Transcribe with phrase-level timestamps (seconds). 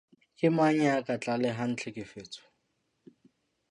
[0.37, 2.41] Ke mang ya ka tlalehang tlhekefetso?